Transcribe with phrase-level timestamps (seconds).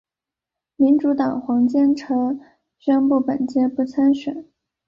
[0.77, 2.39] 民主党黄坚成
[2.79, 4.47] 宣布本届不参选。